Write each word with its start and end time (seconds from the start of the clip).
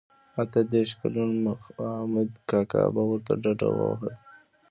اته 0.41 0.59
دیرش 0.71 0.91
کلن 0.99 1.31
مخامد 1.47 2.29
کاکا 2.49 2.83
به 2.93 3.01
ورته 3.09 3.33
ډډه 3.41 3.69
وهله. 3.77 4.13